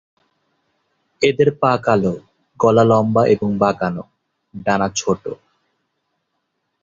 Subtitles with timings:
[1.21, 2.13] এদের পা কালো,
[2.59, 4.03] গলা লম্বা এবং বাঁকানো,
[4.65, 5.23] ডানা ছোট।